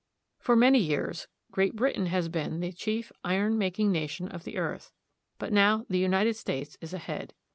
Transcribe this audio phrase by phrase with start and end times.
[0.39, 4.91] For many years Great Britain has been the chief iron making nation of the earth;
[5.37, 7.35] but now the United States is ahead.